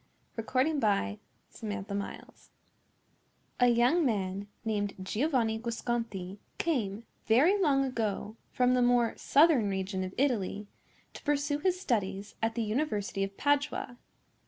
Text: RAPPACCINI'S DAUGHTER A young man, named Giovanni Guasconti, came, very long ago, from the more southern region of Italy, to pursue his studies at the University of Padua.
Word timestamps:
RAPPACCINI'S 0.35 1.19
DAUGHTER 1.61 2.25
A 3.59 3.67
young 3.67 4.03
man, 4.03 4.47
named 4.65 4.95
Giovanni 5.03 5.59
Guasconti, 5.59 6.39
came, 6.57 7.03
very 7.27 7.55
long 7.61 7.85
ago, 7.85 8.35
from 8.51 8.73
the 8.73 8.81
more 8.81 9.13
southern 9.17 9.69
region 9.69 10.03
of 10.03 10.15
Italy, 10.17 10.65
to 11.13 11.21
pursue 11.21 11.59
his 11.59 11.79
studies 11.79 12.33
at 12.41 12.55
the 12.55 12.63
University 12.63 13.23
of 13.23 13.37
Padua. 13.37 13.99